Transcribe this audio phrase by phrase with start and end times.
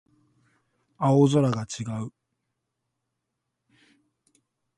[0.97, 2.11] 青空が違う